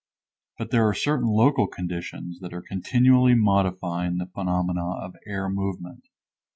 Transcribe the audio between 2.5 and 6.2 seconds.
are continually modifying the phenomena of air movement.